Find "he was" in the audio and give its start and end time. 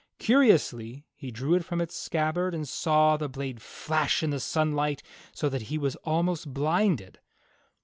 5.69-5.95